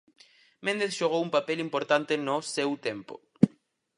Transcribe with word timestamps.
Méndez 0.65 0.91
xogou 0.99 1.21
un 1.27 1.31
papel 1.35 1.59
importante 1.67 2.13
no 2.27 2.37
seu 2.55 2.69
tempo. 2.87 3.13